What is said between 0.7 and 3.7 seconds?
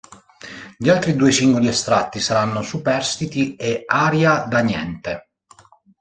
Gli altri due singoli estratti saranno "Superstiti"